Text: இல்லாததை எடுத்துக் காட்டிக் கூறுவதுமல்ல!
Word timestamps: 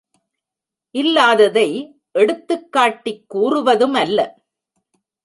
இல்லாததை 0.95 1.67
எடுத்துக் 2.11 2.71
காட்டிக் 2.71 3.35
கூறுவதுமல்ல! 3.35 4.19